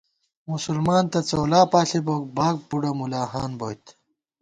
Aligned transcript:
مسلمان 0.51 1.03
تہ 1.11 1.19
څؤلاپاݪی 1.29 1.99
بوک، 2.05 2.23
باب 2.35 2.55
بُڈہ 2.67 2.91
ملاہان 2.99 3.51
بوئیت 3.59 3.85